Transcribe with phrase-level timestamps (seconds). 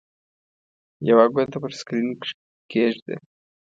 [1.09, 2.09] یوه ګوته پر سکرین
[2.71, 3.15] کېږده.